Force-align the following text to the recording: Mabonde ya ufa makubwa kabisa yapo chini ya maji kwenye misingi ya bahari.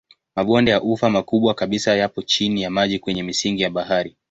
Mabonde 0.35 0.71
ya 0.71 0.81
ufa 0.81 1.09
makubwa 1.09 1.53
kabisa 1.53 1.95
yapo 1.95 2.21
chini 2.21 2.61
ya 2.61 2.69
maji 2.69 2.99
kwenye 2.99 3.23
misingi 3.23 3.61
ya 3.61 3.69
bahari. 3.69 4.15